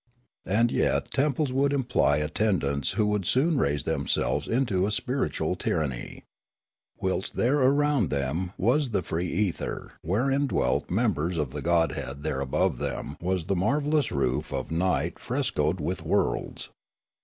[0.47, 6.23] And yet temples would imply attendants who would soon raise themselves into a spiritual tyranny.
[6.99, 12.23] Whilst there around them was the free ether wherein dwelt members of the godhead; 128
[12.23, 16.69] Riallaro there above them was the marvellous roof of night fres coed with worlds.